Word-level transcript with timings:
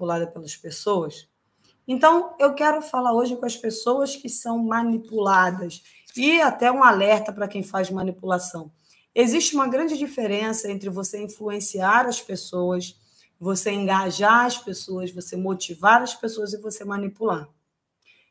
manipulada 0.00 0.26
pelas 0.26 0.56
pessoas? 0.56 1.28
Então, 1.86 2.34
eu 2.38 2.54
quero 2.54 2.80
falar 2.80 3.12
hoje 3.12 3.36
com 3.36 3.44
as 3.44 3.56
pessoas 3.56 4.16
que 4.16 4.28
são 4.28 4.58
manipuladas 4.58 5.82
e 6.16 6.40
até 6.40 6.70
um 6.72 6.82
alerta 6.82 7.32
para 7.32 7.48
quem 7.48 7.62
faz 7.62 7.90
manipulação. 7.90 8.70
Existe 9.14 9.54
uma 9.54 9.68
grande 9.68 9.98
diferença 9.98 10.70
entre 10.70 10.88
você 10.88 11.22
influenciar 11.22 12.06
as 12.06 12.20
pessoas, 12.20 12.96
você 13.38 13.72
engajar 13.72 14.46
as 14.46 14.56
pessoas, 14.56 15.10
você 15.10 15.36
motivar 15.36 16.02
as 16.02 16.14
pessoas 16.14 16.52
e 16.52 16.60
você 16.60 16.84
manipular. 16.84 17.48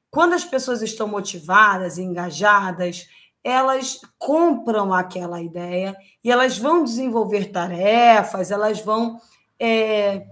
Quando 0.09 0.33
as 0.33 0.45
pessoas 0.45 0.81
estão 0.81 1.07
motivadas, 1.07 1.97
engajadas, 1.97 3.07
elas 3.43 3.99
compram 4.17 4.93
aquela 4.93 5.41
ideia 5.41 5.95
e 6.23 6.31
elas 6.31 6.57
vão 6.57 6.83
desenvolver 6.83 7.51
tarefas, 7.51 8.51
elas 8.51 8.79
vão 8.81 9.19
é, 9.59 10.25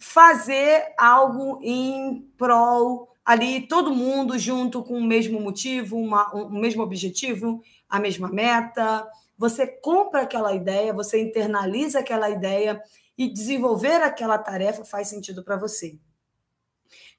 fazer 0.00 0.94
algo 0.98 1.60
em 1.62 2.22
prol 2.38 3.14
ali, 3.22 3.68
todo 3.68 3.94
mundo 3.94 4.38
junto 4.38 4.82
com 4.82 4.94
o 4.98 5.04
mesmo 5.04 5.38
motivo, 5.38 5.98
uma, 5.98 6.34
um, 6.34 6.46
o 6.46 6.58
mesmo 6.58 6.82
objetivo, 6.82 7.62
a 7.88 8.00
mesma 8.00 8.28
meta. 8.28 9.06
Você 9.36 9.66
compra 9.66 10.22
aquela 10.22 10.54
ideia, 10.54 10.94
você 10.94 11.20
internaliza 11.20 12.00
aquela 12.00 12.30
ideia 12.30 12.82
e 13.16 13.28
desenvolver 13.28 14.02
aquela 14.02 14.38
tarefa 14.38 14.84
faz 14.84 15.08
sentido 15.08 15.44
para 15.44 15.56
você. 15.56 15.98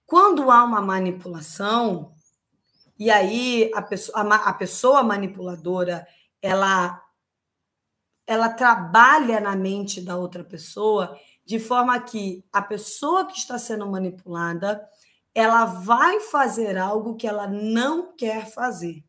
Quando 0.05 0.49
há 0.49 0.63
uma 0.63 0.82
manipulação, 0.82 2.13
e 2.98 3.09
aí 3.09 3.71
a 3.73 3.82
pessoa, 3.82 4.21
a 4.35 4.54
pessoa 4.54 5.04
manipuladora 5.04 6.05
ela, 6.41 7.02
ela 8.26 8.49
trabalha 8.49 9.40
na 9.40 9.55
mente 9.55 10.02
da 10.02 10.18
outra 10.18 10.43
pessoa 10.43 11.18
de 11.45 11.59
forma 11.59 11.99
que 11.99 12.43
a 12.52 12.62
pessoa 12.62 13.26
que 13.26 13.38
está 13.38 13.57
sendo 13.57 13.90
manipulada 13.90 14.88
ela 15.34 15.65
vai 15.65 16.20
fazer 16.20 16.77
algo 16.77 17.15
que 17.15 17.27
ela 17.27 17.48
não 17.48 18.13
quer 18.15 18.49
fazer. 18.52 19.04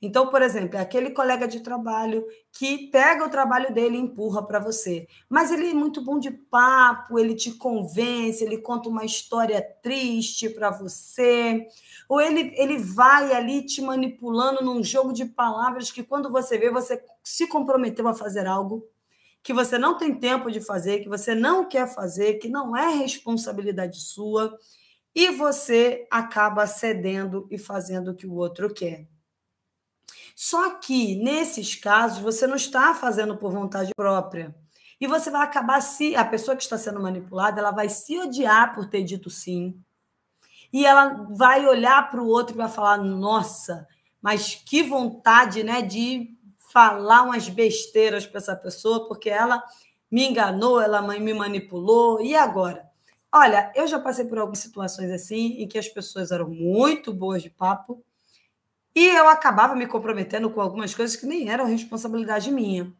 Então, 0.00 0.28
por 0.28 0.42
exemplo, 0.42 0.76
é 0.76 0.80
aquele 0.80 1.10
colega 1.10 1.46
de 1.46 1.60
trabalho 1.60 2.24
que 2.52 2.88
pega 2.88 3.24
o 3.24 3.30
trabalho 3.30 3.72
dele 3.72 3.96
e 3.96 4.00
empurra 4.00 4.44
para 4.44 4.60
você. 4.60 5.08
Mas 5.28 5.50
ele 5.50 5.70
é 5.70 5.74
muito 5.74 6.04
bom 6.04 6.18
de 6.18 6.30
papo, 6.30 7.18
ele 7.18 7.34
te 7.34 7.52
convence, 7.52 8.44
ele 8.44 8.58
conta 8.58 8.88
uma 8.88 9.04
história 9.04 9.60
triste 9.82 10.48
para 10.50 10.70
você. 10.70 11.66
Ou 12.08 12.20
ele, 12.20 12.52
ele 12.56 12.78
vai 12.78 13.32
ali 13.32 13.64
te 13.66 13.82
manipulando 13.82 14.64
num 14.64 14.82
jogo 14.82 15.12
de 15.12 15.24
palavras 15.24 15.90
que, 15.90 16.02
quando 16.02 16.30
você 16.30 16.58
vê, 16.58 16.70
você 16.70 17.02
se 17.22 17.46
comprometeu 17.48 18.06
a 18.06 18.14
fazer 18.14 18.46
algo 18.46 18.84
que 19.42 19.52
você 19.52 19.78
não 19.78 19.96
tem 19.96 20.14
tempo 20.14 20.50
de 20.50 20.60
fazer, 20.60 21.00
que 21.00 21.08
você 21.08 21.34
não 21.34 21.68
quer 21.68 21.86
fazer, 21.92 22.34
que 22.34 22.48
não 22.48 22.76
é 22.76 22.94
responsabilidade 22.94 24.00
sua, 24.00 24.56
e 25.14 25.30
você 25.30 26.06
acaba 26.10 26.66
cedendo 26.66 27.48
e 27.50 27.58
fazendo 27.58 28.10
o 28.10 28.14
que 28.14 28.26
o 28.26 28.34
outro 28.34 28.72
quer. 28.72 29.08
Só 30.36 30.70
que, 30.78 31.16
nesses 31.16 31.74
casos, 31.74 32.20
você 32.20 32.46
não 32.46 32.54
está 32.54 32.94
fazendo 32.94 33.36
por 33.36 33.50
vontade 33.50 33.90
própria. 33.96 34.54
E 35.00 35.06
você 35.06 35.30
vai 35.30 35.42
acabar 35.42 35.80
se. 35.80 36.14
A 36.14 36.24
pessoa 36.24 36.56
que 36.56 36.62
está 36.62 36.78
sendo 36.78 37.00
manipulada, 37.00 37.60
ela 37.60 37.72
vai 37.72 37.88
se 37.88 38.16
odiar 38.18 38.74
por 38.74 38.86
ter 38.86 39.02
dito 39.02 39.30
sim. 39.30 39.82
E 40.72 40.86
ela 40.86 41.26
vai 41.30 41.66
olhar 41.66 42.08
para 42.10 42.22
o 42.22 42.28
outro 42.28 42.54
e 42.54 42.58
vai 42.58 42.68
falar: 42.68 42.98
nossa, 42.98 43.86
mas 44.22 44.54
que 44.54 44.82
vontade 44.82 45.62
né, 45.64 45.82
de 45.82 46.37
falar 46.72 47.22
umas 47.22 47.48
besteiras 47.48 48.26
para 48.26 48.38
essa 48.38 48.56
pessoa, 48.56 49.06
porque 49.06 49.30
ela 49.30 49.62
me 50.10 50.26
enganou, 50.26 50.80
ela 50.80 51.02
me 51.02 51.34
manipulou. 51.34 52.20
E 52.20 52.34
agora? 52.34 52.88
Olha, 53.32 53.72
eu 53.74 53.86
já 53.86 53.98
passei 53.98 54.24
por 54.24 54.38
algumas 54.38 54.58
situações 54.58 55.10
assim, 55.10 55.62
em 55.62 55.68
que 55.68 55.78
as 55.78 55.88
pessoas 55.88 56.30
eram 56.30 56.48
muito 56.48 57.12
boas 57.12 57.42
de 57.42 57.50
papo, 57.50 58.02
e 58.94 59.06
eu 59.06 59.28
acabava 59.28 59.74
me 59.76 59.86
comprometendo 59.86 60.50
com 60.50 60.60
algumas 60.60 60.94
coisas 60.94 61.14
que 61.14 61.26
nem 61.26 61.50
eram 61.50 61.66
responsabilidade 61.66 62.50
minha. 62.50 62.92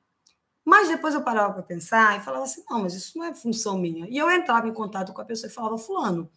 Mas 0.64 0.88
depois 0.88 1.14
eu 1.14 1.22
parava 1.22 1.54
para 1.54 1.62
pensar 1.62 2.18
e 2.18 2.20
falava 2.20 2.44
assim: 2.44 2.62
não, 2.68 2.82
mas 2.82 2.94
isso 2.94 3.16
não 3.18 3.24
é 3.24 3.34
função 3.34 3.78
minha. 3.78 4.06
E 4.08 4.18
eu 4.18 4.30
entrava 4.30 4.68
em 4.68 4.72
contato 4.74 5.12
com 5.14 5.20
a 5.20 5.24
pessoa 5.24 5.50
e 5.50 5.54
falava: 5.54 5.78
Fulano, 5.78 6.30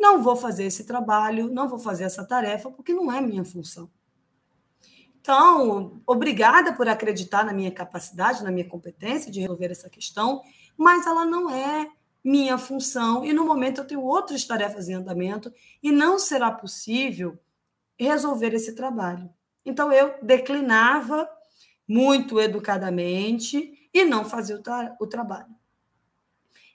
não 0.00 0.22
vou 0.22 0.34
fazer 0.34 0.64
esse 0.64 0.84
trabalho, 0.84 1.50
não 1.52 1.68
vou 1.68 1.78
fazer 1.78 2.04
essa 2.04 2.24
tarefa, 2.24 2.70
porque 2.70 2.94
não 2.94 3.12
é 3.12 3.20
minha 3.20 3.44
função. 3.44 3.90
Então, 5.26 6.00
obrigada 6.06 6.72
por 6.72 6.88
acreditar 6.88 7.44
na 7.44 7.52
minha 7.52 7.72
capacidade, 7.72 8.44
na 8.44 8.50
minha 8.52 8.68
competência 8.68 9.28
de 9.28 9.40
resolver 9.40 9.72
essa 9.72 9.90
questão, 9.90 10.40
mas 10.76 11.04
ela 11.04 11.24
não 11.24 11.50
é 11.50 11.90
minha 12.22 12.56
função 12.56 13.24
e 13.24 13.32
no 13.32 13.44
momento 13.44 13.80
eu 13.80 13.84
tenho 13.84 14.02
outras 14.02 14.44
tarefas 14.44 14.88
em 14.88 14.94
andamento 14.94 15.52
e 15.82 15.90
não 15.90 16.16
será 16.16 16.52
possível 16.52 17.36
resolver 17.98 18.54
esse 18.54 18.76
trabalho. 18.76 19.28
Então, 19.64 19.92
eu 19.92 20.14
declinava 20.22 21.28
muito 21.88 22.40
educadamente 22.40 23.90
e 23.92 24.04
não 24.04 24.24
fazia 24.24 24.54
o, 24.54 24.62
tra 24.62 24.96
o 25.00 25.08
trabalho. 25.08 25.52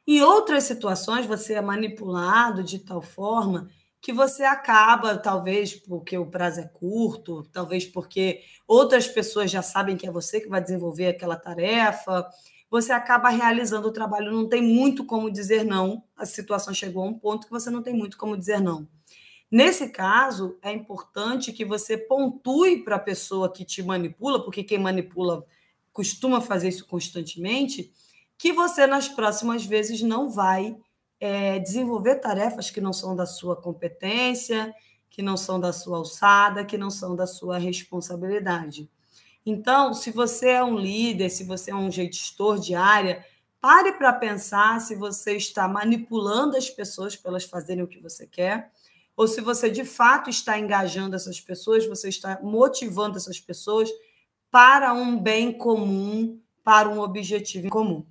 Em 0.05 0.21
outras 0.21 0.65
situações, 0.65 1.25
você 1.25 1.53
é 1.53 1.61
manipulado 1.61 2.65
de 2.65 2.79
tal 2.79 3.01
forma 3.01 3.69
que 4.01 4.11
você 4.11 4.43
acaba, 4.43 5.15
talvez 5.15 5.75
porque 5.75 6.17
o 6.17 6.25
prazo 6.25 6.61
é 6.61 6.63
curto, 6.63 7.43
talvez 7.51 7.85
porque 7.85 8.41
outras 8.67 9.07
pessoas 9.07 9.51
já 9.51 9.61
sabem 9.61 9.95
que 9.95 10.07
é 10.07 10.11
você 10.11 10.41
que 10.41 10.49
vai 10.49 10.59
desenvolver 10.59 11.07
aquela 11.07 11.35
tarefa, 11.35 12.27
você 12.69 12.91
acaba 12.91 13.29
realizando 13.29 13.87
o 13.87 13.91
trabalho, 13.91 14.31
não 14.31 14.49
tem 14.49 14.61
muito 14.61 15.05
como 15.05 15.29
dizer 15.29 15.63
não. 15.63 16.03
A 16.15 16.25
situação 16.25 16.73
chegou 16.73 17.03
a 17.03 17.07
um 17.07 17.13
ponto 17.13 17.45
que 17.45 17.51
você 17.51 17.69
não 17.69 17.83
tem 17.83 17.93
muito 17.93 18.17
como 18.17 18.35
dizer 18.35 18.59
não. 18.59 18.87
Nesse 19.51 19.89
caso, 19.89 20.57
é 20.61 20.71
importante 20.71 21.51
que 21.51 21.65
você 21.65 21.97
pontue 21.97 22.83
para 22.83 22.95
a 22.95 22.99
pessoa 22.99 23.51
que 23.51 23.65
te 23.65 23.83
manipula, 23.83 24.41
porque 24.43 24.63
quem 24.63 24.79
manipula 24.79 25.45
costuma 25.91 26.39
fazer 26.39 26.69
isso 26.69 26.87
constantemente, 26.87 27.91
que 28.37 28.53
você 28.53 28.87
nas 28.87 29.09
próximas 29.09 29.65
vezes 29.65 30.01
não 30.01 30.31
vai 30.31 30.75
é, 31.21 31.59
desenvolver 31.59 32.15
tarefas 32.15 32.71
que 32.71 32.81
não 32.81 32.91
são 32.91 33.15
da 33.15 33.27
sua 33.27 33.55
competência, 33.55 34.73
que 35.07 35.21
não 35.21 35.37
são 35.37 35.59
da 35.59 35.71
sua 35.71 35.97
alçada, 35.97 36.65
que 36.65 36.77
não 36.77 36.89
são 36.89 37.15
da 37.15 37.27
sua 37.27 37.59
responsabilidade. 37.59 38.89
Então, 39.45 39.93
se 39.93 40.09
você 40.11 40.49
é 40.49 40.63
um 40.63 40.77
líder, 40.77 41.29
se 41.29 41.43
você 41.43 41.69
é 41.71 41.75
um 41.75 41.91
gestor 41.91 42.59
de 42.59 42.73
área, 42.73 43.23
pare 43.59 43.93
para 43.93 44.11
pensar 44.11 44.81
se 44.81 44.95
você 44.95 45.37
está 45.37 45.67
manipulando 45.67 46.57
as 46.57 46.69
pessoas 46.69 47.15
para 47.15 47.29
elas 47.31 47.43
fazerem 47.43 47.83
o 47.83 47.87
que 47.87 47.99
você 47.99 48.25
quer 48.25 48.71
ou 49.15 49.27
se 49.27 49.41
você 49.41 49.69
de 49.69 49.85
fato 49.85 50.29
está 50.29 50.57
engajando 50.57 51.15
essas 51.15 51.39
pessoas, 51.39 51.85
você 51.85 52.09
está 52.09 52.39
motivando 52.41 53.17
essas 53.17 53.39
pessoas 53.39 53.89
para 54.49 54.93
um 54.93 55.19
bem 55.19 55.51
comum, 55.51 56.39
para 56.63 56.89
um 56.89 56.99
objetivo 56.99 57.69
comum. 57.69 58.03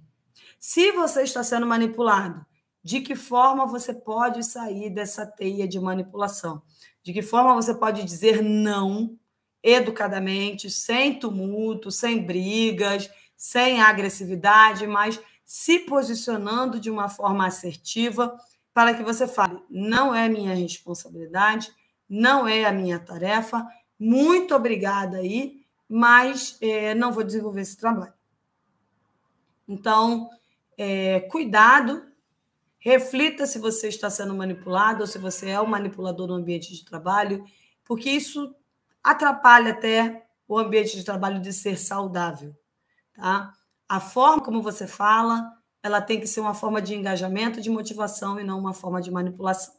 Se 0.59 0.92
você 0.92 1.22
está 1.22 1.42
sendo 1.42 1.66
manipulado, 1.66 2.47
de 2.82 3.00
que 3.00 3.14
forma 3.14 3.66
você 3.66 3.92
pode 3.92 4.42
sair 4.42 4.91
dessa 4.91 5.26
teia 5.26 5.68
de 5.68 5.78
manipulação? 5.78 6.62
De 7.02 7.12
que 7.12 7.22
forma 7.22 7.54
você 7.54 7.74
pode 7.74 8.02
dizer 8.04 8.42
não 8.42 9.18
educadamente, 9.62 10.70
sem 10.70 11.18
tumulto, 11.18 11.91
sem 11.91 12.22
brigas, 12.22 13.10
sem 13.36 13.80
agressividade, 13.80 14.86
mas 14.86 15.20
se 15.44 15.80
posicionando 15.80 16.78
de 16.78 16.91
uma 16.91 17.08
forma 17.08 17.46
assertiva 17.46 18.38
para 18.72 18.94
que 18.94 19.02
você 19.02 19.26
fale: 19.26 19.60
não 19.68 20.14
é 20.14 20.28
minha 20.28 20.54
responsabilidade, 20.54 21.72
não 22.08 22.47
é 22.47 22.64
a 22.64 22.72
minha 22.72 22.98
tarefa, 22.98 23.66
muito 23.98 24.54
obrigada 24.54 25.18
aí, 25.18 25.60
mas 25.88 26.56
é, 26.60 26.94
não 26.94 27.12
vou 27.12 27.24
desenvolver 27.24 27.60
esse 27.60 27.76
trabalho. 27.76 28.14
Então, 29.68 30.30
é, 30.77 31.21
cuidado, 31.21 32.09
reflita 32.80 33.47
se 33.47 33.59
você 33.59 33.88
está 33.88 34.10
sendo 34.10 34.34
manipulado 34.34 35.03
ou 35.03 35.06
se 35.06 35.18
você 35.18 35.50
é 35.50 35.60
o 35.60 35.68
manipulador 35.68 36.27
no 36.27 36.34
ambiente 36.34 36.74
de 36.74 36.84
trabalho, 36.84 37.44
porque 37.84 38.10
isso 38.10 38.54
atrapalha 39.04 39.72
até 39.72 40.27
o 40.48 40.59
ambiente 40.59 40.97
de 40.97 41.04
trabalho 41.04 41.41
de 41.41 41.53
ser 41.53 41.78
saudável. 41.78 42.56
Tá? 43.15 43.53
A 43.88 44.00
forma 44.00 44.42
como 44.42 44.62
você 44.62 44.86
fala, 44.86 45.53
ela 45.82 46.00
tem 46.00 46.21
que 46.21 46.27
ser 46.27 46.41
uma 46.41 46.54
forma 46.54 46.80
de 46.80 46.94
engajamento, 46.94 47.60
de 47.60 47.71
motivação 47.71 48.41
e 48.41 48.44
não 48.44 48.59
uma 48.59 48.74
forma 48.74 49.00
de 49.00 49.10
manipulação. 49.10 49.74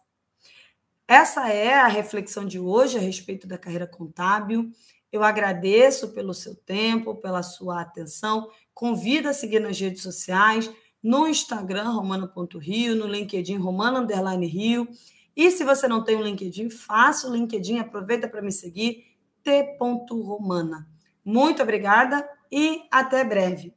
Essa 1.07 1.49
é 1.49 1.73
a 1.73 1.87
reflexão 1.87 2.45
de 2.45 2.57
hoje 2.59 2.97
a 2.97 3.01
respeito 3.01 3.47
da 3.47 3.57
carreira 3.57 3.85
contábil. 3.85 4.71
Eu 5.11 5.23
agradeço 5.23 6.09
pelo 6.09 6.33
seu 6.33 6.55
tempo, 6.55 7.15
pela 7.15 7.43
sua 7.43 7.81
atenção. 7.81 8.49
Convido 8.73 9.27
a 9.27 9.33
seguir 9.33 9.59
nas 9.59 9.77
redes 9.77 10.01
sociais, 10.01 10.71
no 11.03 11.27
Instagram, 11.27 11.89
romano.rio, 11.89 12.95
no 12.95 13.07
LinkedIn, 13.07 13.57
romano 13.57 14.05
Rio. 14.47 14.87
E 15.35 15.49
se 15.49 15.63
você 15.63 15.87
não 15.87 16.03
tem 16.03 16.15
um 16.15 16.21
LinkedIn, 16.21 16.69
faça 16.69 17.27
o 17.27 17.33
LinkedIn, 17.33 17.79
aproveita 17.79 18.27
para 18.27 18.41
me 18.41 18.51
seguir, 18.51 19.05
t.romana. 19.43 20.87
Muito 21.23 21.63
obrigada 21.63 22.27
e 22.51 22.83
até 22.91 23.23
breve. 23.23 23.73